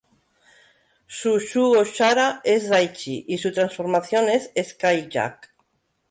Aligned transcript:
Su 1.05 1.37
Shugo 1.37 1.85
Chara 1.85 2.41
es 2.43 2.69
Daichi 2.69 3.23
y 3.27 3.37
su 3.37 3.53
transformación 3.53 4.29
es 4.29 4.49
"Sky 4.57 5.07
Jack". 5.07 5.53